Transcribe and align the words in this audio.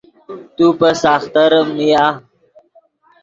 تو 0.55 0.65
پے 0.79 0.89
ساختریم 1.03 1.67
نیا 1.77 2.05